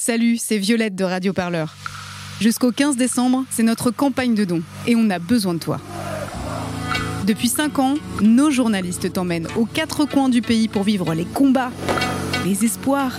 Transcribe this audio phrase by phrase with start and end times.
[0.00, 1.74] Salut, c'est Violette de Radio Parleur.
[2.40, 5.80] Jusqu'au 15 décembre, c'est notre campagne de dons et on a besoin de toi.
[7.26, 11.72] Depuis 5 ans, nos journalistes t'emmènent aux quatre coins du pays pour vivre les combats,
[12.46, 13.12] les espoirs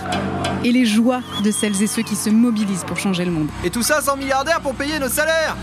[0.64, 3.48] et les joies de celles et ceux qui se mobilisent pour changer le monde.
[3.62, 5.58] Et tout ça sans milliardaires pour payer nos salaires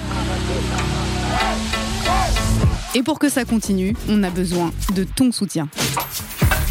[2.94, 5.68] Et pour que ça continue, on a besoin de ton soutien.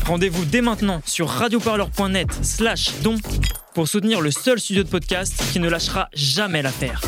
[0.06, 3.16] Rendez-vous dès maintenant sur radioparleur.net slash don
[3.76, 6.98] pour soutenir le seul studio de podcast qui ne lâchera jamais l'affaire.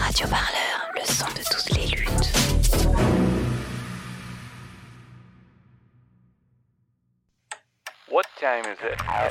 [0.00, 2.32] Radio Parleur, le son de toutes les luttes.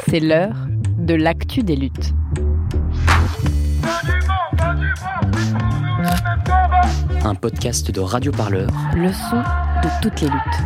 [0.09, 0.57] C'est l'heure
[0.97, 2.11] de l'actu des luttes.
[7.23, 8.69] Un podcast de Radio Parleur.
[8.93, 10.65] Le son de toutes les luttes.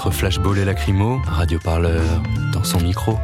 [0.00, 2.22] Entre flashball et lacrymo, Radio Parleur
[2.54, 3.18] dans son micro.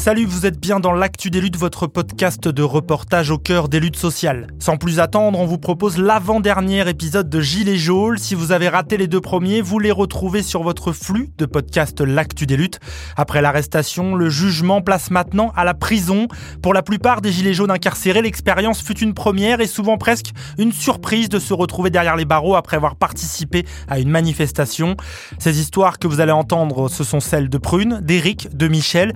[0.00, 3.80] Salut, vous êtes bien dans l'actu des luttes, votre podcast de reportage au cœur des
[3.80, 4.46] luttes sociales.
[4.58, 8.16] Sans plus attendre, on vous propose l'avant-dernier épisode de Gilets jaunes.
[8.16, 12.00] Si vous avez raté les deux premiers, vous les retrouvez sur votre flux de podcast
[12.00, 12.80] L'actu des luttes.
[13.18, 16.28] Après l'arrestation, le jugement place maintenant à la prison.
[16.62, 20.72] Pour la plupart des Gilets jaunes incarcérés, l'expérience fut une première et souvent presque une
[20.72, 24.96] surprise de se retrouver derrière les barreaux après avoir participé à une manifestation.
[25.38, 29.12] Ces histoires que vous allez entendre, ce sont celles de Prune, d'Éric, de Michel.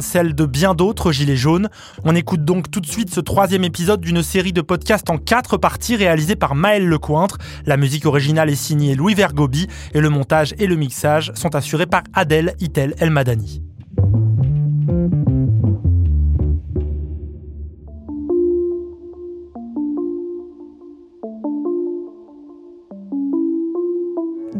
[0.00, 1.68] Celle de bien d'autres gilets jaunes.
[2.04, 5.56] On écoute donc tout de suite ce troisième épisode d'une série de podcasts en quatre
[5.56, 7.38] parties réalisées par Maël Lecointre.
[7.66, 11.86] La musique originale est signée Louis Vergobi et le montage et le mixage sont assurés
[11.86, 13.62] par Adèle Itel Elmadani.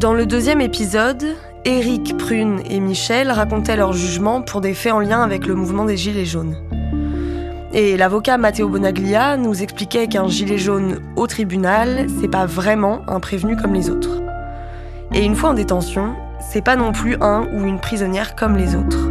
[0.03, 4.99] Dans le deuxième épisode, Eric, Prune et Michel racontaient leur jugement pour des faits en
[4.99, 6.57] lien avec le mouvement des Gilets jaunes.
[7.71, 13.21] Et l'avocat Matteo Bonaglia nous expliquait qu'un gilet jaune au tribunal, c'est pas vraiment un
[13.21, 14.21] prévenu comme les autres.
[15.13, 18.75] Et une fois en détention, c'est pas non plus un ou une prisonnière comme les
[18.75, 19.09] autres.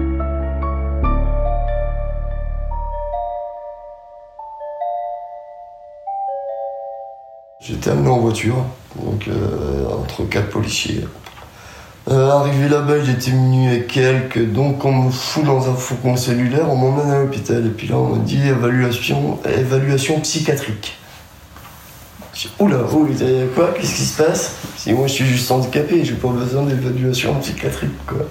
[7.61, 8.57] J'étais amené en voiture,
[9.03, 11.07] donc euh, entre quatre policiers.
[12.11, 16.17] Euh, arrivé là-bas, il était minuit et quelques, donc on me fout dans un faucon
[16.17, 20.97] cellulaire, on m'emmène à l'hôpital, et puis là on me dit évaluation, évaluation psychiatrique.
[22.35, 23.15] Je dis, oula, oula,
[23.55, 23.73] quoi?
[23.77, 24.57] Qu'est-ce qui se passe?
[24.77, 28.27] Si moi je suis juste handicapé, j'ai pas besoin d'évaluation psychiatrique, quoi.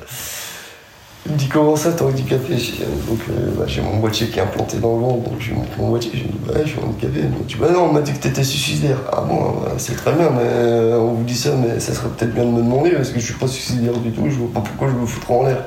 [1.28, 4.40] Il me dit comment ça t'es handicapé J'ai- Donc euh, bah, j'ai mon boîtier qui
[4.40, 6.70] est implanté dans le ventre, donc lui montre mon boîtier, je lui dis bah je
[6.70, 7.20] suis handicapé.
[7.20, 8.98] Il me dit bah non, on m'a dit que t'étais suicidaire.
[9.14, 12.10] Ah bon, bah, c'est très bien, mais euh, on vous dit ça, mais ça serait
[12.10, 14.52] peut-être bien de me demander parce que je suis pas suicidaire du tout, je vois
[14.52, 15.64] pas pourquoi je me foutrais en l'air.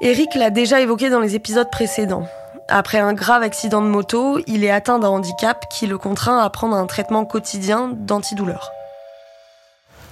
[0.00, 2.26] Eric l'a déjà évoqué dans les épisodes précédents.
[2.68, 6.50] Après un grave accident de moto, il est atteint d'un handicap qui le contraint à
[6.50, 8.72] prendre un traitement quotidien d'antidouleur.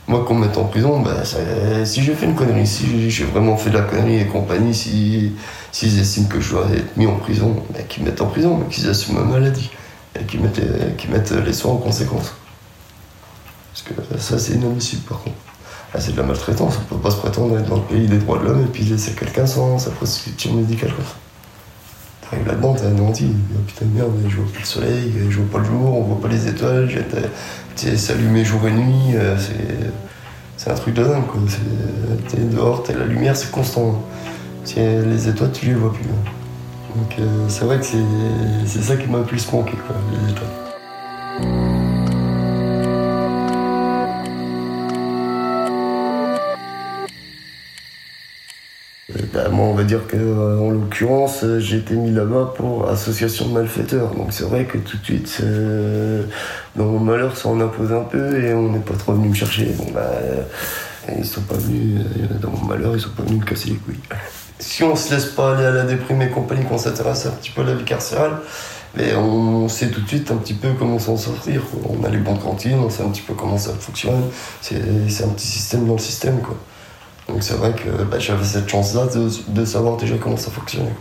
[0.06, 3.56] Moi, qu'on me mette en prison, ça- si j'ai fait une connerie, si j'ai vraiment
[3.56, 5.32] fait de la connerie et compagnie, si
[5.72, 8.60] s'ils estiment que je dois être mis en prison, bah, qu'ils me mettent en prison,
[8.70, 9.70] qu'ils assument ma maladie
[10.20, 12.32] et qu'ils mettent, les- soins en conséquence.
[13.72, 15.36] Parce que ça, c'est inadmissible par contre.
[15.94, 18.18] Là, c'est de la maltraitance, on peut pas se prétendre être dans le pays des
[18.18, 21.04] droits de l'homme et puis laisser quelqu'un sans sa prescription médicale comme
[22.46, 23.28] là-dedans, t'es anéanti.
[23.66, 26.28] Putain, merde, je vois plus le soleil, je vois pas le jour, on voit pas
[26.28, 26.88] les étoiles,
[27.76, 30.70] t'es s'allumer jour et nuit, euh, c'est.
[30.70, 31.40] Un truc de dingue, quoi.
[32.28, 34.02] T'es dehors, t'es la lumière, c'est constant.
[34.76, 36.04] Les étoiles, tu les vois plus.
[36.04, 36.30] hein.
[36.96, 37.98] Donc euh, c'est vrai que c'est
[38.64, 41.63] c'est ça qui m'a le plus manqué, quoi, les étoiles.
[49.84, 54.14] Dire que, euh, en l'occurrence, euh, j'ai été mis là-bas pour association de malfaiteurs.
[54.14, 56.24] Donc c'est vrai que tout de suite, euh,
[56.76, 59.34] dans mon malheur, ça en impose un peu et on n'est pas trop venu me
[59.34, 59.66] chercher.
[59.76, 60.10] Bon, bah,
[61.16, 62.00] ils sont pas venus,
[62.40, 64.00] dans mon malheur, ils sont pas venus me casser les couilles.
[64.60, 67.50] Si on se laisse pas aller à la déprime et compagnie, qu'on s'intéresse un petit
[67.50, 68.38] peu à la vie carcérale,
[68.96, 71.60] mais on sait tout de suite un petit peu comment s'en sortir.
[71.88, 74.22] On a les bonnes cantines, on sait un petit peu comment ça fonctionne.
[74.60, 76.56] C'est un petit système dans le système, quoi.
[77.28, 79.06] Donc c'est vrai que bah, j'avais cette chance-là
[79.48, 80.92] de, savoir déjà comment ça fonctionnait.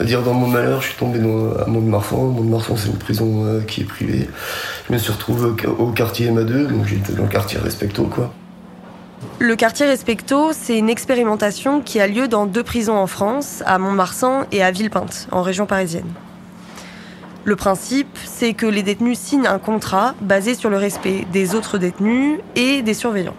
[0.00, 2.76] à dire dans mon malheur, je suis tombé à Mont-de-Marsan.
[2.76, 4.28] C'est une prison euh, qui est privée.
[4.88, 8.32] Je me suis retrouvé au, quartier MA2, donc j'étais dans le quartier Respecto, quoi.
[9.38, 13.78] Le quartier Respecto, c'est une expérimentation qui a lieu dans deux prisons en France, à
[13.78, 16.08] Mont-de-Marsan et à Villepinte, en région parisienne.
[17.44, 21.78] Le principe, c'est que les détenus signent un contrat basé sur le respect des autres
[21.78, 23.36] détenus et des surveillants.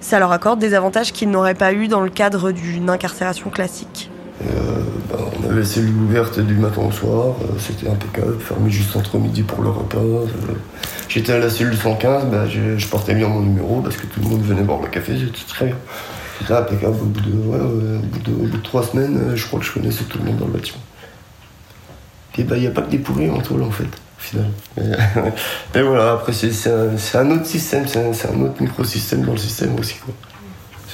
[0.00, 4.10] Ça leur accorde des avantages qu'ils n'auraient pas eu dans le cadre d'une incarcération classique.
[4.42, 4.80] Euh,
[5.10, 9.18] bah, on avait cellule ouverte du matin au soir, euh, c'était impeccable, fermé juste entre
[9.18, 9.98] midi pour le repas.
[9.98, 10.26] Euh,
[11.08, 14.20] J'étais à la cellule 115, bah, je, je, portais bien mon numéro parce que tout
[14.20, 15.76] le monde venait boire le café, c'était très bien.
[16.48, 16.96] Impeccable.
[17.02, 19.66] Au bout, de, ouais, au, bout de, au bout de trois semaines, je crois que
[19.66, 20.80] je connaissais tout le monde dans le bâtiment.
[22.40, 23.84] Et bah, il n'y a pas que des pourris en tôle en fait,
[24.20, 24.50] final.
[25.74, 29.78] Mais, voilà, après, c'est un, autre système, c'est un, un, autre microsystème dans le système
[29.78, 29.96] aussi.
[29.96, 30.14] Quoi.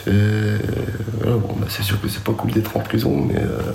[0.06, 3.40] Voilà, bon, bah, c'est sûr que c'est pas cool d'être en prison, mais.
[3.40, 3.72] Euh,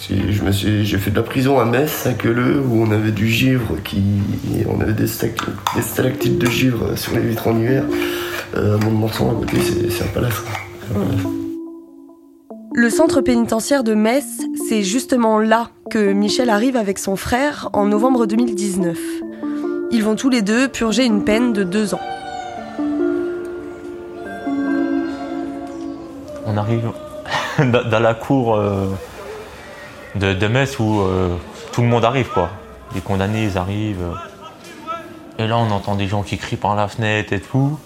[0.00, 4.02] j'ai fait de la prison à Metz, à Queuleux, où on avait du givre, qui,
[4.68, 7.84] on avait des stalactites de givre sur les vitres en hiver.
[8.54, 9.56] Euh, mon morceau à côté,
[9.90, 10.42] c'est un palace.
[10.94, 11.45] Un palace.
[12.78, 14.26] Le centre pénitentiaire de Metz,
[14.68, 18.98] c'est justement là que Michel arrive avec son frère en novembre 2019.
[19.92, 22.00] Ils vont tous les deux purger une peine de deux ans.
[26.44, 26.92] On arrive
[27.58, 28.88] dans la cour euh,
[30.14, 31.34] de, Metz où euh,
[31.72, 32.50] tout le monde arrive, quoi.
[32.94, 34.12] Les condamnés, arrivent.
[35.38, 37.78] Et là, on entend des gens qui crient par la fenêtre et tout.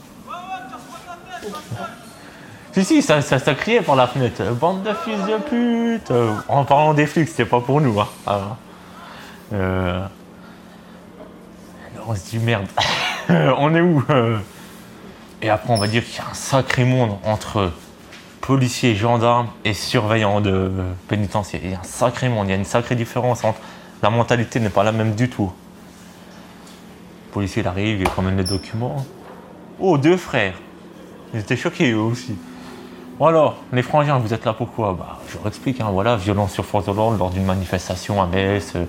[2.80, 4.42] Si, si, ça, ça, criait par la fenêtre.
[4.54, 6.10] Bande de fils de pute
[6.48, 8.00] En parlant des flics, c'était pas pour nous.
[8.00, 8.08] Hein.
[8.26, 8.56] Alors,
[9.52, 10.06] euh...
[12.06, 12.66] on se dit merde,
[13.28, 14.02] on est où
[15.42, 17.70] Et après, on va dire qu'il y a un sacré monde entre
[18.40, 20.72] policiers, gendarmes et surveillants de
[21.06, 21.60] pénitentiaire.
[21.62, 23.60] Il y a un sacré monde, il y a une sacrée différence entre.
[24.02, 25.52] La mentalité n'est pas la même du tout.
[27.26, 29.04] Le policier il arrive, il promène les documents.
[29.78, 30.54] Oh, deux frères.
[31.34, 32.36] Ils étaient choqués eux aussi.
[33.20, 36.54] Bon alors, les frangins, vous êtes là pourquoi bah, Je leur explique, hein, voilà, violence
[36.54, 38.72] sur force de l'ordre lors d'une manifestation à Metz.
[38.76, 38.86] Euh,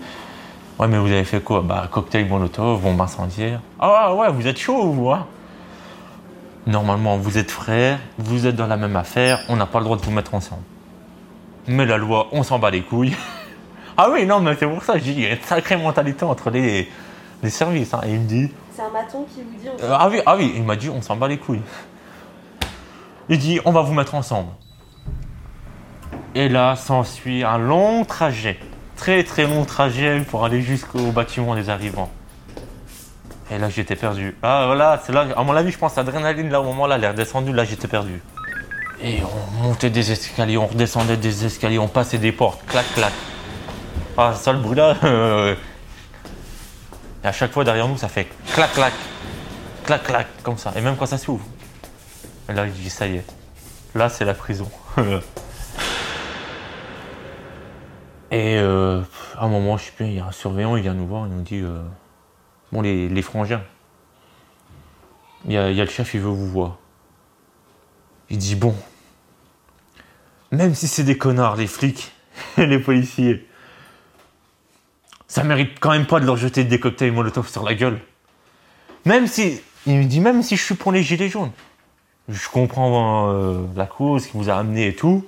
[0.79, 1.61] ouais, mais vous avez fait quoi?
[1.61, 3.59] Bah, cocktail molotov, bombe incendiaire.
[3.77, 5.27] Ah ouais, vous êtes chaud, vous, hein?
[6.65, 9.97] Normalement, vous êtes frères, vous êtes dans la même affaire, on n'a pas le droit
[9.97, 10.63] de vous mettre ensemble.
[11.67, 13.17] Mais la loi, on s'en bat les couilles.
[13.97, 16.23] ah oui, non, mais c'est pour ça, je dis, il y a une sacrée mentalité
[16.23, 16.89] entre les,
[17.43, 17.93] les services.
[17.93, 17.99] Hein.
[18.05, 18.49] Et il me dit.
[18.71, 19.67] C'est un maton qui vous dit.
[19.83, 21.59] Euh, ah oui, ah oui, il m'a dit, on s'en bat les couilles.
[23.31, 24.49] Il dit, on va vous mettre ensemble.
[26.35, 28.59] Et là, s'ensuit un long trajet,
[28.97, 32.11] très très long trajet pour aller jusqu'au bâtiment des arrivants.
[33.49, 34.35] Et là, j'étais perdu.
[34.43, 37.05] Ah voilà, c'est là, à mon avis, je pense, l'adrénaline, là, au moment là, elle
[37.05, 38.21] est redescendue, là, j'étais perdu.
[39.01, 43.13] Et on montait des escaliers, on redescendait des escaliers, on passait des portes, clac, clac.
[44.17, 44.77] Ah, ça, le bruit.
[45.05, 45.55] Euh...
[47.23, 48.93] Et à chaque fois, derrière nous, ça fait clac, clac,
[49.85, 50.73] clac, clac, comme ça.
[50.75, 51.45] Et même quand ça s'ouvre.
[52.51, 53.25] Et là, je dis, ça y est.
[53.95, 54.69] Là, c'est la prison.
[58.31, 59.01] Et euh,
[59.37, 61.27] à un moment, je sais plus, il y a un surveillant, il vient nous voir,
[61.27, 61.61] il nous dit.
[61.61, 61.81] Euh,
[62.71, 63.63] Bon, les, les frangins.
[65.45, 66.77] Il y, a, il le chef, il veut vous voir.
[68.29, 68.75] Il dit bon,
[70.51, 72.11] même si c'est des connards, les flics
[72.57, 73.45] les policiers,
[75.27, 77.99] ça mérite quand même pas de leur jeter des cocktails Molotov sur la gueule.
[79.05, 81.51] Même si, il me dit même si je suis pour les gilets jaunes,
[82.31, 85.25] je comprends euh, la cause qui vous a amené et tout.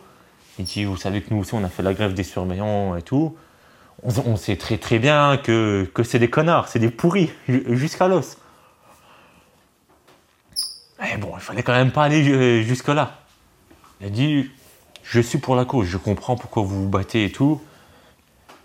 [0.59, 3.01] Il dit vous savez que nous aussi on a fait la grève des surveillants et
[3.01, 3.35] tout
[4.03, 8.37] on, sait très très bien que, que c'est des connards, c'est des pourris, jusqu'à l'os.
[10.99, 13.19] Mais bon, il fallait quand même pas aller jusque-là.
[14.01, 14.49] Il a dit
[15.03, 17.61] Je suis pour la cause, je comprends pourquoi vous vous battez et tout.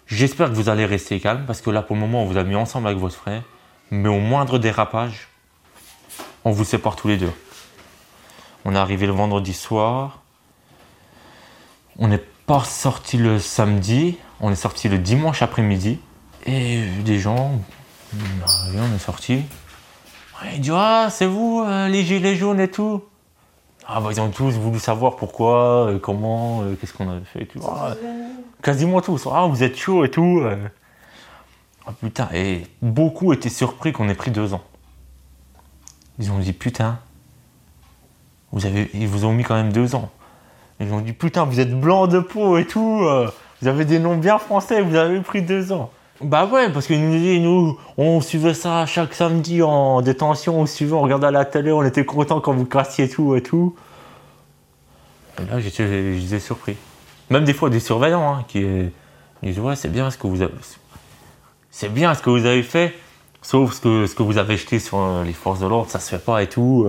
[0.07, 2.45] J'espère que vous allez rester calme, parce que là, pour le moment, on vous a
[2.45, 3.43] mis ensemble avec votre frère.
[3.91, 5.29] Mais au moindre dérapage,
[6.45, 7.33] on vous sépare tous les deux.
[8.65, 10.23] On est arrivé le vendredi soir.
[11.99, 14.19] On n'est pas sorti le samedi.
[14.41, 15.99] On est sorti le dimanche après-midi
[16.47, 17.61] et des gens,
[18.15, 19.43] on est sorti.
[20.55, 23.03] Il dit Ah, c'est vous, euh, les gilets jaunes et tout.
[23.87, 27.43] Ah, bah, ils ont tous voulu savoir pourquoi, euh, comment, euh, qu'est-ce qu'on avait fait
[27.43, 27.61] et tout.
[27.67, 27.95] Ah,
[28.63, 29.29] quasiment tous.
[29.31, 30.43] Ah, vous êtes chaud et tout.
[31.87, 34.63] Ah, putain, et beaucoup étaient surpris qu'on ait pris deux ans.
[36.19, 36.99] Ils ont dit Putain,
[38.55, 40.11] ils vous ont mis quand même deux ans.
[40.81, 43.05] Ils ont dit Putain, vous êtes blanc de peau et tout.
[43.61, 45.91] Vous avez des noms bien français, vous avez pris deux ans.
[46.21, 50.93] Bah ouais, parce que nous, nous, on suivait ça chaque samedi en détention, on suivait,
[50.93, 53.77] on regardait à la télé, on était content quand vous cassiez tout et tout.
[55.41, 56.77] Et là, j'étais surpris.
[57.31, 58.89] Même des fois des surveillants hein, qui euh,
[59.43, 60.55] disent ouais c'est bien ce que vous avez,
[61.71, 62.95] c'est bien ce que vous avez fait,
[63.43, 66.01] sauf ce que ce que vous avez jeté sur euh, les forces de l'ordre, ça
[66.01, 66.87] se fait pas et tout.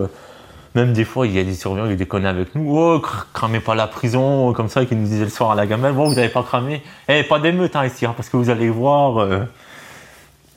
[0.76, 2.72] Même des fois, il y a des surveillants qui déconnent avec nous.
[2.78, 5.66] Oh, cr- cramez pas la prison, comme ça, qui nous disaient le soir à la
[5.66, 5.94] gamelle.
[5.94, 6.84] Bon, vous avez pas cramé.
[7.08, 9.18] Eh, pas d'émeute hein, ici, hein, parce que vous allez voir.
[9.20, 9.40] euh.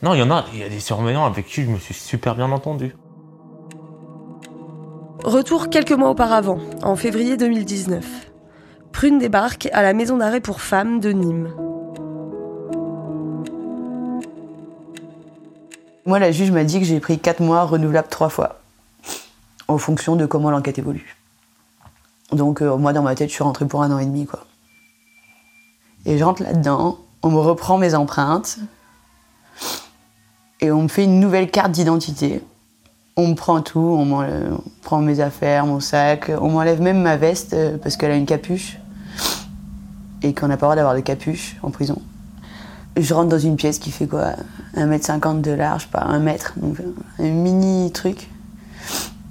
[0.03, 1.93] Non, il y en a, il y a des surveillants avec qui je me suis
[1.95, 2.95] super bien entendu.
[5.23, 8.05] Retour quelques mois auparavant, en février 2019.
[8.91, 11.49] Prune débarque à la maison d'arrêt pour femmes de Nîmes.
[16.05, 18.59] Moi, la juge m'a dit que j'ai pris 4 mois renouvelables 3 fois,
[19.67, 21.15] en fonction de comment l'enquête évolue.
[22.31, 24.45] Donc, euh, moi, dans ma tête, je suis rentrée pour un an et demi, quoi.
[26.05, 28.57] Et je rentre là-dedans, on me reprend mes empreintes,
[30.59, 32.41] et on me fait une nouvelle carte d'identité.
[33.15, 37.15] On me prend tout, on, on prend mes affaires, mon sac, on m'enlève même ma
[37.15, 38.77] veste euh, parce qu'elle a une capuche,
[40.23, 42.01] et qu'on n'a pas le droit d'avoir de capuche en prison.
[42.97, 44.33] Je rentre dans une pièce qui fait quoi?
[44.75, 46.77] 1m50 de large, pas 1 mètre, donc
[47.19, 48.29] un mini truc.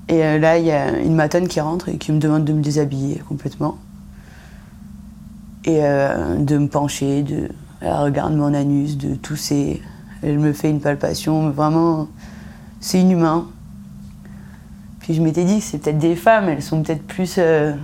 [0.08, 2.52] Et euh, là, il y a une matonne qui rentre et qui me demande de
[2.52, 3.78] me déshabiller complètement.
[5.64, 7.48] Et euh, de me pencher, de.
[7.80, 9.82] Elle regarde mon anus, de tousser.
[10.22, 12.08] Elle me fait une palpation, vraiment,
[12.80, 13.48] c'est inhumain.
[15.00, 17.36] Puis je m'étais dit que c'est peut-être des femmes, elles sont peut-être plus.
[17.38, 17.74] euh,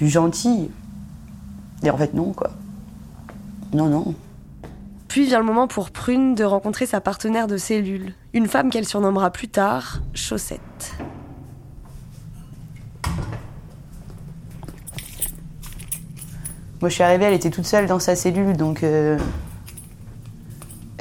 [0.00, 0.70] plus gentilles.
[1.82, 2.52] Et en fait, non, quoi.
[3.74, 4.14] Non, non.
[5.08, 8.86] Puis vient le moment pour Prune de rencontrer sa partenaire de cellule, une femme qu'elle
[8.86, 10.94] surnommera plus tard Chaussette.
[16.80, 18.82] Moi, je suis arrivée, elle était toute seule dans sa cellule, donc.
[18.82, 19.18] euh,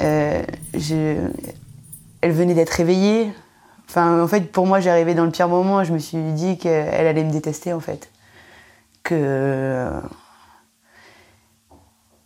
[0.01, 0.43] euh,
[2.21, 3.31] Elle venait d'être réveillée.
[3.87, 5.83] Enfin, en fait, pour moi, j'arrivais dans le pire moment.
[5.85, 8.11] Je me suis dit qu'elle allait me détester, en fait.
[9.03, 9.89] Que.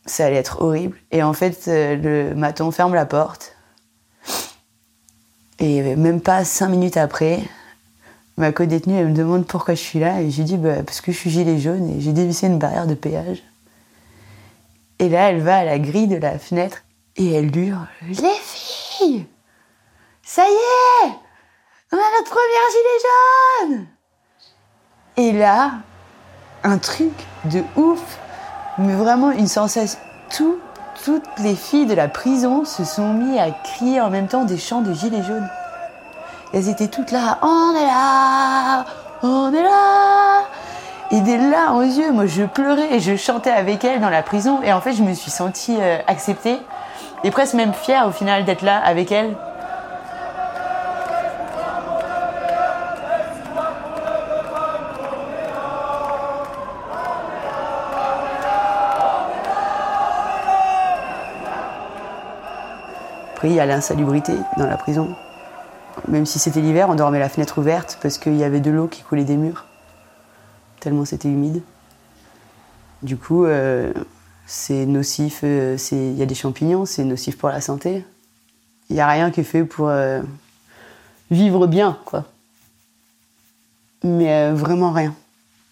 [0.06, 0.98] Ça allait être horrible.
[1.12, 3.53] Et en fait, euh, le maton ferme la porte.
[5.64, 7.40] Et même pas cinq minutes après,
[8.36, 10.20] ma co-détenue, elle me demande pourquoi je suis là.
[10.20, 12.86] Et j'ai dit, bah, parce que je suis gilet jaune et j'ai dévissé une barrière
[12.86, 13.42] de péage.
[15.00, 16.80] Et là, elle va à la grille de la fenêtre
[17.16, 19.26] et elle hurle Les filles
[20.22, 21.12] Ça y est
[21.94, 23.88] On a notre première gilet jaune
[25.16, 25.76] Et là,
[26.64, 27.14] un truc
[27.46, 28.20] de ouf,
[28.80, 29.98] mais vraiment une sensation.
[30.30, 30.60] Tout,
[31.04, 34.58] toutes les filles de la prison se sont mis à crier en même temps des
[34.58, 35.50] chants de gilets jaunes.
[36.54, 38.86] Elles étaient toutes là, on est là,
[39.22, 40.46] on est là.
[41.12, 44.24] Et des larmes aux yeux, moi je pleurais et je chantais avec elles dans la
[44.24, 44.62] prison.
[44.64, 46.58] Et en fait, je me suis sentie euh, acceptée
[47.26, 49.36] et presque même fière au final d'être là avec elles.
[63.44, 65.16] Il y a l'insalubrité dans la prison.
[66.08, 68.88] Même si c'était l'hiver, on dormait la fenêtre ouverte parce qu'il y avait de l'eau
[68.88, 69.66] qui coulait des murs,
[70.80, 71.62] tellement c'était humide.
[73.04, 73.92] Du coup, euh,
[74.46, 78.06] c'est nocif, euh, il y a des champignons, c'est nocif pour la santé.
[78.90, 80.22] Il n'y a rien qui est fait pour euh,
[81.30, 82.26] vivre bien, quoi.
[84.04, 85.14] Mais vraiment rien.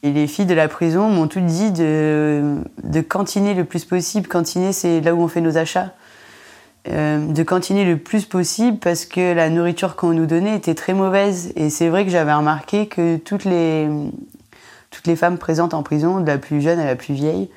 [0.03, 4.27] Et les filles de la prison m'ont toutes dit de cantiner le plus possible.
[4.27, 5.93] Cantiner, c'est là où on fait nos achats.
[6.89, 10.95] Euh, de cantiner le plus possible parce que la nourriture qu'on nous donnait était très
[10.95, 11.53] mauvaise.
[11.55, 13.87] Et c'est vrai que j'avais remarqué que toutes les,
[14.89, 17.51] toutes les femmes présentes en prison, de la plus jeune à la plus vieille,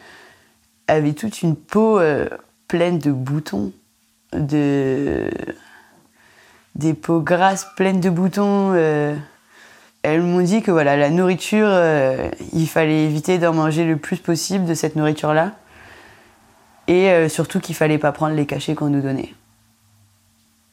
[0.88, 2.28] avaient toute une peau euh,
[2.69, 3.73] pleine de boutons,
[4.35, 5.31] de...
[6.75, 8.73] des peaux grasses pleines de boutons.
[8.75, 9.14] euh.
[10.02, 11.71] Elles m'ont dit que voilà, la nourriture,
[12.52, 15.52] il fallait éviter d'en manger le plus possible de cette nourriture-là.
[16.87, 19.35] Et euh, surtout qu'il fallait pas prendre les cachets qu'on nous donnait.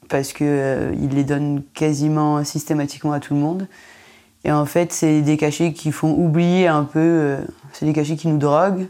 [0.09, 3.67] Parce qu'ils euh, ils les donnent quasiment systématiquement à tout le monde.
[4.43, 6.99] Et en fait, c'est des cachets qui font oublier un peu.
[6.99, 7.37] euh,
[7.73, 8.87] c'est des cachets qui nous droguent.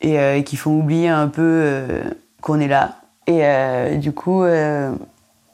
[0.00, 2.02] Et euh, qui font oublier un peu
[2.40, 3.00] qu'on est là.
[3.26, 4.44] Et du coup,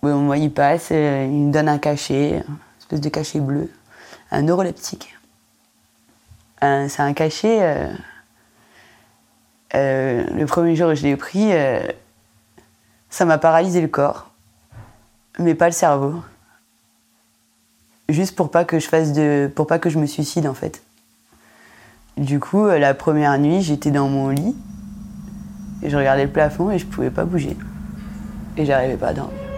[0.02, 3.70] bon, moi, il passe, euh, il me donne un cachet, une espèce de cachet bleu,
[4.32, 5.16] un neuroleptique.
[6.60, 7.90] C'est un cachet.
[9.74, 11.80] Euh, le premier jour où je l'ai pris, euh,
[13.08, 14.30] ça m'a paralysé le corps,
[15.38, 16.14] mais pas le cerveau.
[18.08, 20.82] Juste pour pas que je fasse de, pour pas que je me suicide en fait.
[22.16, 24.56] Du coup, euh, la première nuit, j'étais dans mon lit
[25.82, 27.56] et je regardais le plafond et je pouvais pas bouger
[28.56, 29.49] et j'arrivais pas à dormir.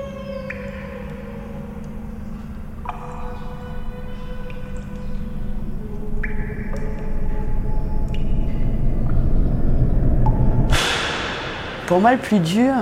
[11.93, 12.73] Pour moi, le plus dur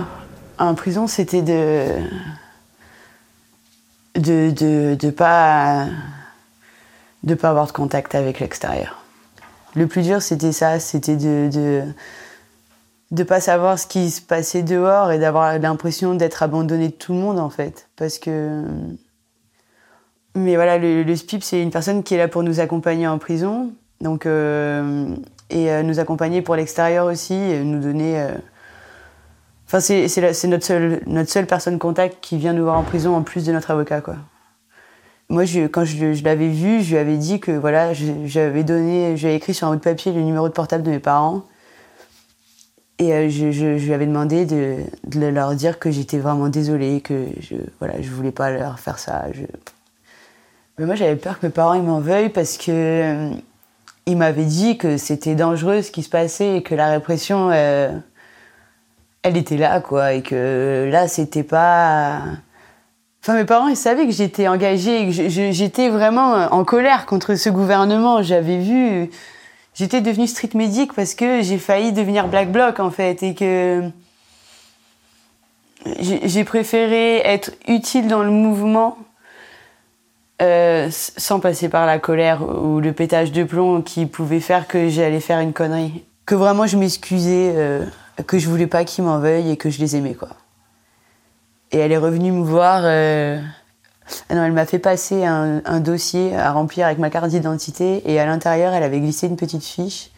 [0.56, 1.84] en prison, c'était de
[4.14, 5.86] de de, de pas
[7.24, 9.02] de pas avoir de contact avec l'extérieur.
[9.74, 11.82] Le plus dur, c'était ça, c'était de, de
[13.10, 17.12] de pas savoir ce qui se passait dehors et d'avoir l'impression d'être abandonné de tout
[17.12, 18.62] le monde en fait, parce que
[20.36, 23.72] mais voilà, le, SPIP, c'est une personne qui est là pour nous accompagner en prison,
[24.00, 25.16] donc euh,
[25.50, 28.20] et euh, nous accompagner pour l'extérieur aussi, nous donner.
[28.20, 28.34] euh,
[29.72, 33.22] Enfin, c'est notre seule notre seule personne contact qui vient nous voir en prison en
[33.22, 34.02] plus de notre avocat.
[35.28, 39.54] Moi, quand je, l'avais vu, je lui avais dit que voilà, j'avais donné, j'avais écrit
[39.54, 41.44] sur un bout de papier le numéro de portable de mes parents.
[42.98, 44.82] Et euh, je, lui avais demandé de,
[45.14, 49.26] leur dire que j'étais vraiment désolée, que je voilà, je voulais pas leur faire ça.
[50.78, 53.30] Mais moi, j'avais peur que mes parents ils m'en veuillent parce que euh,
[54.06, 57.92] ils m'avaient dit que c'était dangereux ce qui se passait et que la répression, euh,
[59.22, 62.22] elle était là, quoi, et que là, c'était pas.
[63.22, 67.50] Enfin, mes parents, ils savaient que j'étais engagée, que j'étais vraiment en colère contre ce
[67.50, 68.22] gouvernement.
[68.22, 69.10] J'avais vu.
[69.74, 73.82] J'étais devenue street médic parce que j'ai failli devenir black bloc, en fait, et que.
[76.00, 78.98] J'ai préféré être utile dans le mouvement
[80.42, 84.88] euh, sans passer par la colère ou le pétage de plomb qui pouvait faire que
[84.88, 86.04] j'allais faire une connerie.
[86.24, 87.84] Que vraiment je m'excusais, euh,
[88.26, 90.30] que je voulais pas qu'ils m'en veuillent et que je les aimais, quoi.
[91.72, 92.82] Et elle est revenue me voir.
[92.84, 93.40] euh,
[94.28, 98.18] ah non, elle m'a fait passer un, dossier à remplir avec ma carte d'identité et
[98.18, 100.10] à l'intérieur, elle avait glissé une petite fiche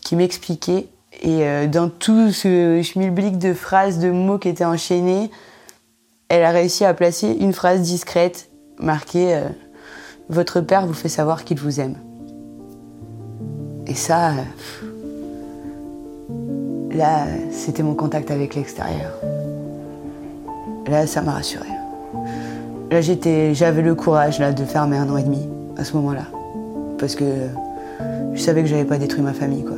[0.00, 0.88] qui m'expliquait.
[1.22, 5.30] Et euh, dans tout ce schmilblick de phrases, de mots qui étaient enchaînés,
[6.28, 8.48] elle a réussi à placer une phrase discrète
[8.78, 9.48] marquée euh,
[10.28, 11.96] Votre père vous fait savoir qu'il vous aime.
[13.86, 14.34] Et ça,
[16.92, 19.12] là, c'était mon contact avec l'extérieur.
[20.88, 21.66] Là, ça m'a rassurée.
[22.90, 26.24] Là, j'avais le courage de faire mes un an et demi à ce moment-là,
[26.98, 27.24] parce que
[28.34, 29.76] je savais que j'avais pas détruit ma famille, quoi.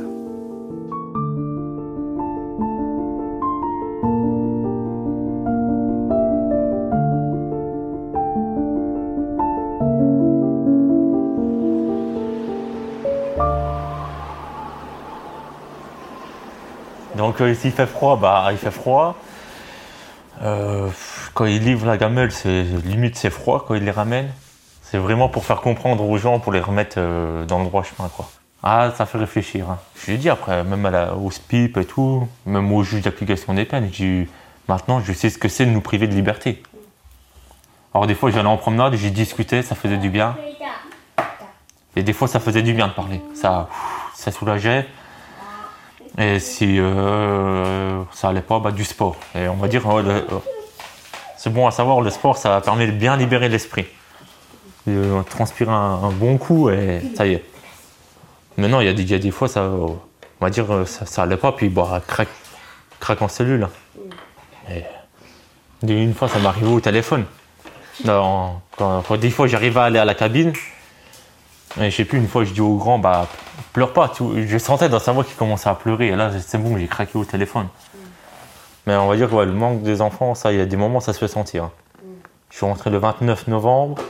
[17.33, 19.15] Donc euh, s'il fait froid, bah il fait froid.
[20.43, 20.87] Euh,
[21.33, 24.29] quand il livre la gamelle, c'est limite c'est froid quand il les ramène.
[24.83, 28.07] C'est vraiment pour faire comprendre aux gens, pour les remettre euh, dans le droit chemin
[28.15, 28.29] quoi.
[28.61, 29.67] Ah, ça fait réfléchir.
[29.67, 29.79] Hein.
[29.95, 30.87] Je l'ai dit après, même
[31.19, 34.29] au SPIP et tout, même au juge d'application des peines, j'ai
[34.67, 36.61] maintenant je sais ce que c'est de nous priver de liberté.
[37.95, 40.37] Alors des fois j'allais en promenade, j'ai discuté, ça faisait du bien.
[41.95, 43.21] Et des fois ça faisait du bien de parler.
[43.33, 43.69] Ça,
[44.13, 44.85] ça soulageait.
[46.17, 49.15] Et si euh, ça allait pas, bah, du sport.
[49.35, 49.81] Et on va dire,
[51.37, 53.85] c'est bon à savoir, le sport, ça permet de bien libérer l'esprit.
[54.85, 57.43] De transpirer un, bon coup et ça y est.
[58.57, 59.99] Maintenant, il y, a des- il y a des fois, ça, on
[60.39, 62.27] va dire, ça, ça allait pas, puis bah, craque,
[62.99, 63.67] craque en cellule.
[65.81, 67.25] Une fois, ça m'est arrivé au téléphone.
[68.03, 70.53] Des fois, j'arrivais à aller à la cabine,
[71.81, 73.27] et je sais plus, une fois, je dis au grand, bah,
[73.73, 74.09] pleure pas.
[74.09, 76.07] tu- Je sentais dans sa voix qu'il commençait à pleurer.
[76.09, 77.67] Et là, c'est bon, j'ai craqué au téléphone.
[78.85, 80.75] Mais on va dire que ouais, le manque des enfants, ça, il y a des
[80.77, 81.63] moments, ça se fait sentir.
[81.65, 81.71] hein.
[82.51, 84.01] Je suis rentré le 29 novembre.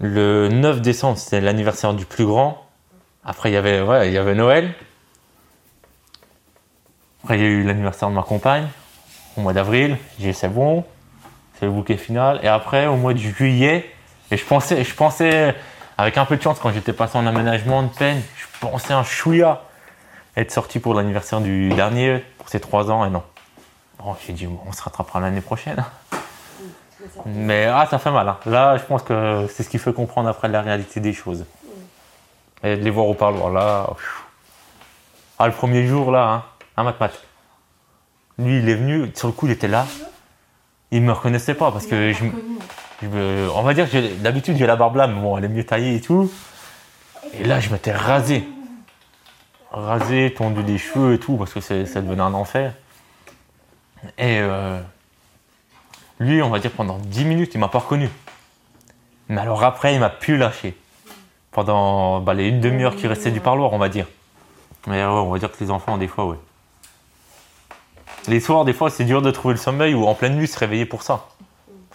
[0.00, 2.62] Le 9 décembre, c'était l'anniversaire du plus grand.
[3.24, 4.74] Après, il y avait, ouais, il y avait Noël.
[7.22, 8.66] Après, il y a eu l'anniversaire de ma compagne.
[9.36, 10.84] Au mois d'avril, j'ai c'est bon.
[11.58, 12.40] C'est le bouquet final.
[12.42, 13.90] Et après, au mois de juillet,
[14.30, 15.54] et je pensais, je pensais,
[15.98, 19.02] avec un peu de chance, quand j'étais passé en aménagement de peine, je pensais un
[19.04, 19.62] chouïa
[20.36, 23.22] être sorti pour l'anniversaire du dernier, pour ses trois ans, et non.
[23.98, 25.82] Bon, j'ai dit, on se rattrapera l'année prochaine.
[27.24, 28.28] Mais ah, ça fait mal.
[28.28, 28.38] hein.
[28.44, 31.46] Là, je pense que c'est ce qui fait comprendre après la réalité des choses.
[32.62, 33.88] Et de les voir au parloir, là.
[35.38, 36.44] Ah, le premier jour, là, hein,
[36.76, 37.12] un mat mat.
[38.38, 39.86] Lui, il est venu, sur le coup, il était là.
[40.90, 42.24] Il me reconnaissait pas parce que je,
[43.02, 45.96] on va dire que d'habitude j'ai la barbe là, mais bon, elle est mieux taillée
[45.96, 46.30] et tout.
[47.34, 48.48] Et là, je m'étais rasé.
[49.70, 52.72] Rasé, tondu les cheveux et tout, parce que ça devenait un enfer.
[54.18, 54.80] Et euh,
[56.18, 58.08] lui, on va dire pendant 10 minutes, il m'a pas reconnu.
[59.28, 60.76] Mais alors après, il m'a pu lâcher.
[61.50, 64.06] Pendant bah, les une demi-heure qui restait du parloir, on va dire.
[64.86, 66.38] Mais ouais, on va dire que les enfants, des fois, ouais.
[68.28, 70.58] Les soirs, des fois, c'est dur de trouver le sommeil ou en pleine nuit se
[70.58, 71.26] réveiller pour ça.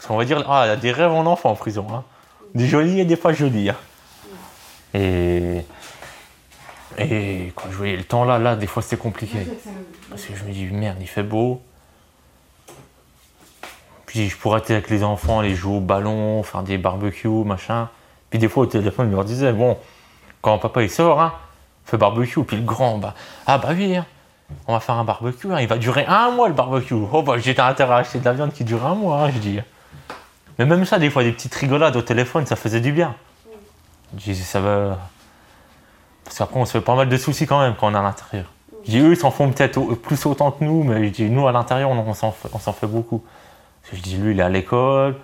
[0.02, 1.86] Parce qu'on va dire, ah, y a des rêves en enfant en prison.
[1.94, 2.04] Hein.
[2.56, 3.70] Des jolis et des pas jolis.
[3.70, 3.76] hein.
[4.96, 5.64] Et
[6.98, 9.46] Et quand je voyais le temps là, là, des fois c'était compliqué.
[10.10, 11.62] Parce que je me dis, merde, il fait beau.
[14.08, 17.88] Puis je pourrais être avec les enfants, aller jouer au ballon, faire des barbecues, machin.
[18.32, 19.78] Puis des fois au téléphone, je leur disais, bon,
[20.42, 21.34] quand papa il sort, hein,
[21.86, 22.44] fait barbecue.
[22.44, 23.14] Puis le grand, bah,
[23.46, 24.08] ah bah oui, hein,
[24.68, 26.96] on va faire un barbecue, hein, il va durer un mois le barbecue.
[27.14, 29.38] Oh bah j'étais intérêt à acheter de la viande qui dure un mois, hein, je
[29.38, 29.60] dis.
[30.60, 33.16] Mais même ça, des fois, des petites rigolades au téléphone, ça faisait du bien.
[34.18, 35.00] Je dis, ça va.
[36.24, 38.02] Parce qu'après, on se fait pas mal de soucis quand même quand on est à
[38.02, 38.52] l'intérieur.
[38.86, 41.48] Je dis, eux, ils s'en font peut-être plus autant que nous, mais je dis, nous,
[41.48, 43.24] à l'intérieur, on, s'en fait, fait, beaucoup.
[43.92, 45.16] Je dis, lui, il est à l'école.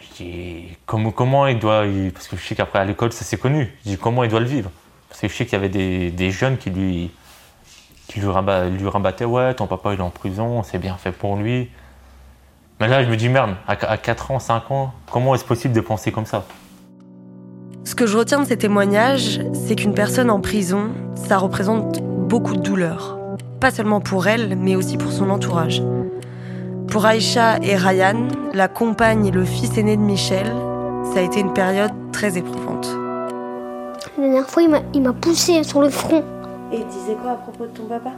[0.00, 1.84] Je dis, comment, comment il doit.
[2.12, 3.72] parce que je sais qu'après, à l'école, ça s'est connu.
[3.84, 4.70] Je dis, comment il doit le vivre?
[5.08, 7.10] Parce que je sais qu'il y avait des, des, jeunes qui lui.
[8.08, 11.36] qui lui, lui rabattaient, ouais, ton papa, il est en prison, c'est bien fait pour
[11.36, 11.70] lui.
[12.80, 15.80] Mais là, je me dis, merde, à 4 ans, 5 ans, comment est-ce possible de
[15.80, 16.44] penser comme ça?
[17.84, 22.56] Ce que je retiens de ces témoignages, c'est qu'une personne en prison, ça représente beaucoup
[22.56, 23.18] de douleur.
[23.60, 25.82] Pas seulement pour elle, mais aussi pour son entourage.
[26.88, 30.52] Pour Aïcha et Ryan, la compagne et le fils aîné de Michel,
[31.12, 32.88] ça a été une période très éprouvante.
[34.18, 36.24] La dernière fois, il m'a poussé sur le front.
[36.72, 38.10] Et il disait quoi à propos de ton papa?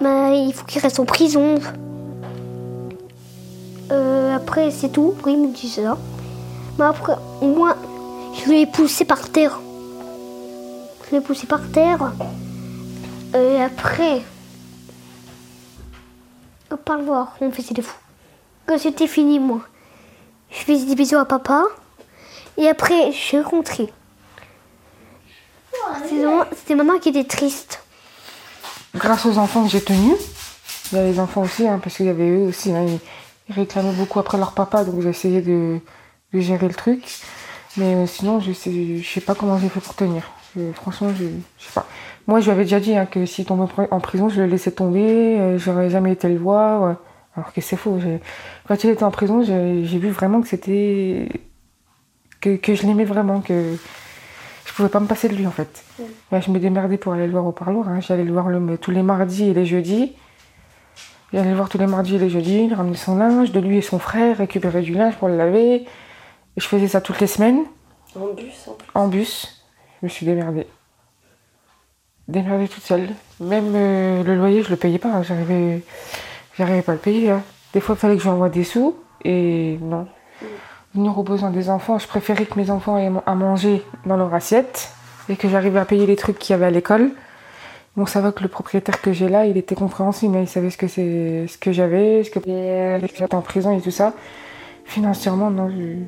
[0.00, 1.56] Bah, Il faut qu'il reste en prison.
[3.90, 5.14] Euh, après, c'est tout.
[5.24, 5.96] Oui, il me dit ça.
[6.78, 7.76] Mais après, moins,
[8.34, 9.60] je l'ai poussé par terre.
[11.08, 12.12] Je l'ai poussé par terre.
[13.34, 14.22] Et après,
[16.70, 17.98] au voir, on faisait des fous.
[18.66, 19.60] Quand c'était fini, moi,
[20.50, 21.64] je faisais des bisous à papa.
[22.56, 23.92] Et après, je suis rentrée.
[26.56, 27.80] C'était maman qui était triste.
[28.94, 30.16] Grâce aux enfants que j'ai tenus,
[30.92, 32.72] il y a les enfants aussi, hein, parce qu'il y avait eux aussi.
[32.72, 32.86] Hein,
[33.50, 35.80] réclamaient beaucoup après leur papa, donc j'ai essayé de,
[36.32, 37.04] gérer le truc.
[37.76, 40.22] Mais euh, sinon, je sais, je sais pas comment j'ai fait pour tenir.
[40.74, 41.24] franchement, je,
[41.58, 41.86] je, sais pas.
[42.26, 44.70] Moi, je lui avais déjà dit hein, que s'il tombait en prison, je le laissais
[44.70, 46.96] tomber, euh, j'aurais jamais été le voir.
[47.36, 47.98] Alors que c'est faux.
[48.68, 51.28] Quand il était en prison, j'ai vu vraiment que c'était.
[52.40, 53.76] Que, que, je l'aimais vraiment, que
[54.64, 55.84] je pouvais pas me passer de lui en fait.
[56.32, 57.88] je me démerdais pour aller le voir au parloir.
[57.88, 58.00] Hein.
[58.00, 60.12] J'allais le voir le, tous les mardis et les jeudis.
[61.34, 63.58] Il allait le voir tous les mardis et les jeudis, il ramenait son linge, de
[63.58, 65.74] lui et son frère, récupérer du linge pour le laver.
[65.74, 65.86] Et
[66.58, 67.64] je faisais ça toutes les semaines.
[68.14, 68.88] En bus en plus.
[68.94, 69.64] En bus.
[70.00, 70.68] Je me suis démerdée.
[72.28, 73.08] Démerdée toute seule.
[73.40, 75.08] Même euh, le loyer, je le payais pas.
[75.08, 75.24] Hein.
[75.24, 75.82] J'arrivais,
[76.56, 77.32] j'arrivais pas à le payer.
[77.32, 77.42] Hein.
[77.72, 78.94] Des fois, il fallait que j'envoie des sous.
[79.24, 80.06] Et non.
[80.94, 84.32] Venir aux besoins des enfants, je préférais que mes enfants aient à manger dans leur
[84.34, 84.92] assiette
[85.28, 87.10] et que j'arrivais à payer les trucs qu'il y avait à l'école
[87.96, 90.76] Bon, ça va que le propriétaire que j'ai là, il était compréhensible, il savait ce
[90.76, 94.14] que c'est, ce que j'avais, ce que j'étais en prison et tout ça.
[94.84, 95.98] Financièrement, non, je,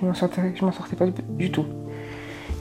[0.00, 1.64] je m'en sortais, je m'en sortais pas du, tout.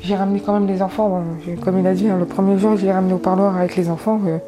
[0.01, 1.23] J'ai ramené quand même les enfants,
[1.63, 3.87] comme il a dit, hein, le premier jour, je l'ai ramené au parloir avec les
[3.87, 4.19] enfants.
[4.25, 4.39] Euh,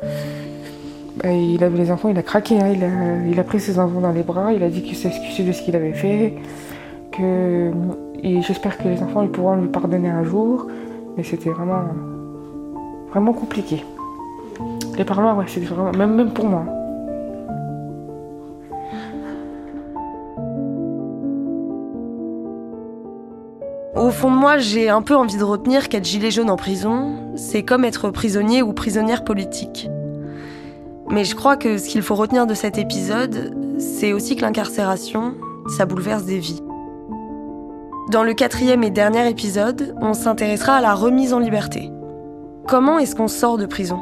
[1.21, 3.77] bah, il avait les enfants, il a craqué, hein, il, a, il, a, pris ses
[3.77, 6.33] enfants dans les bras, il a dit qu'il s'excusait de ce qu'il avait fait,
[7.11, 7.71] que
[8.23, 10.65] et j'espère que les enfants ils pourront lui pardonner un jour,
[11.15, 11.83] mais c'était vraiment,
[13.11, 13.83] vraiment compliqué.
[14.97, 15.91] Les parloirs, ouais, c'est vraiment.
[15.91, 16.65] Même, même pour moi.
[23.95, 27.15] Au fond de moi, j'ai un peu envie de retenir qu'être gilet jaune en prison,
[27.35, 29.89] c'est comme être prisonnier ou prisonnière politique.
[31.09, 35.35] Mais je crois que ce qu'il faut retenir de cet épisode, c'est aussi que l'incarcération,
[35.77, 36.61] ça bouleverse des vies.
[38.11, 41.89] Dans le quatrième et dernier épisode, on s'intéressera à la remise en liberté.
[42.67, 43.99] Comment est-ce qu'on sort de prison?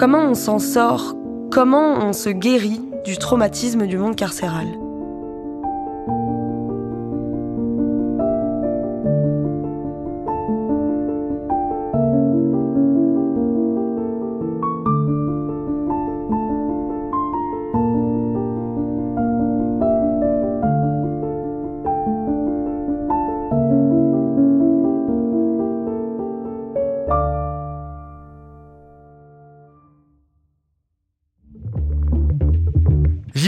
[0.00, 1.14] Comment on s'en sort?
[1.52, 4.66] Comment on se guérit du traumatisme du monde carcéral?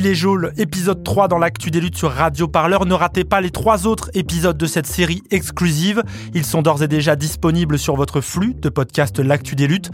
[0.03, 2.87] Les Jaules, épisode 3 dans l'actu des luttes sur Radio Parleur.
[2.87, 6.03] Ne ratez pas les trois autres épisodes de cette série exclusive.
[6.35, 9.93] Ils sont d'ores et déjà disponibles sur votre flux de podcast L'actu des luttes.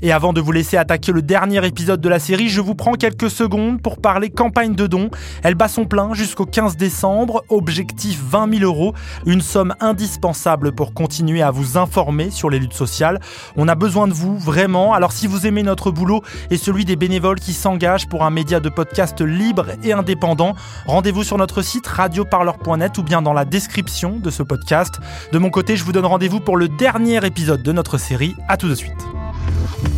[0.00, 2.94] Et avant de vous laisser attaquer le dernier épisode de la série, je vous prends
[2.94, 5.10] quelques secondes pour parler campagne de dons.
[5.42, 7.44] Elle bat son plein jusqu'au 15 décembre.
[7.50, 8.94] Objectif 20 000 euros.
[9.26, 13.20] Une somme indispensable pour continuer à vous informer sur les luttes sociales.
[13.56, 14.94] On a besoin de vous, vraiment.
[14.94, 18.58] Alors si vous aimez notre boulot et celui des bénévoles qui s'engagent pour un média
[18.58, 20.54] de podcast libre, libre et indépendant.
[20.86, 25.00] Rendez-vous sur notre site radioparleur.net ou bien dans la description de ce podcast.
[25.32, 28.36] De mon côté, je vous donne rendez-vous pour le dernier épisode de notre série.
[28.46, 28.92] À tout de suite.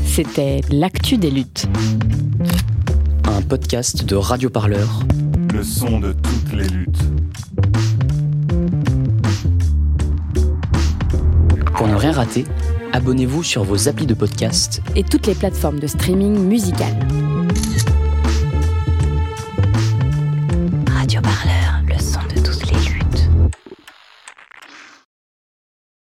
[0.06, 1.66] C'était L'actu des luttes.
[3.24, 5.00] Un podcast de Radio Parleur.
[5.52, 7.02] Le son de toutes les luttes.
[11.74, 12.46] Pour ne rien rater,
[12.92, 16.96] abonnez-vous sur vos applis de podcast Et toutes les plateformes de streaming musical.